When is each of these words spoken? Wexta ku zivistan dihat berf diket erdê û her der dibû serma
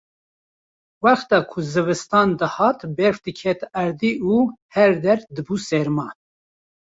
Wexta 1.05 1.37
ku 1.49 1.57
zivistan 1.71 2.29
dihat 2.39 2.79
berf 2.97 3.17
diket 3.25 3.59
erdê 3.83 4.11
û 4.35 4.35
her 4.75 4.91
der 5.05 5.19
dibû 5.35 5.55
serma 5.67 6.07